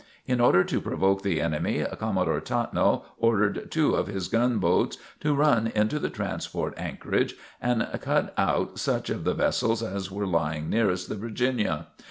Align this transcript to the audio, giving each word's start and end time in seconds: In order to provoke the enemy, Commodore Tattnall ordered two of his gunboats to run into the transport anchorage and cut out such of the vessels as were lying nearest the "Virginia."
In 0.25 0.41
order 0.41 0.63
to 0.63 0.81
provoke 0.81 1.21
the 1.21 1.39
enemy, 1.39 1.85
Commodore 1.99 2.41
Tattnall 2.41 3.05
ordered 3.19 3.69
two 3.69 3.93
of 3.93 4.07
his 4.07 4.29
gunboats 4.29 4.97
to 5.19 5.35
run 5.35 5.67
into 5.75 5.99
the 5.99 6.09
transport 6.09 6.73
anchorage 6.75 7.35
and 7.61 7.87
cut 8.01 8.33
out 8.35 8.79
such 8.79 9.11
of 9.11 9.25
the 9.25 9.35
vessels 9.35 9.83
as 9.83 10.09
were 10.09 10.25
lying 10.25 10.71
nearest 10.71 11.07
the 11.07 11.13
"Virginia." 11.13 11.85